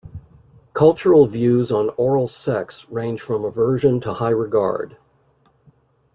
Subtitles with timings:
[0.73, 4.97] Cultural views on oral sex range from aversion to high regard.